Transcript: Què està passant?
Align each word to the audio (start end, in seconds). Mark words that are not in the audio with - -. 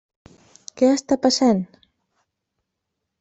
Què 0.81 0.87
està 0.93 1.17
passant? 1.25 1.61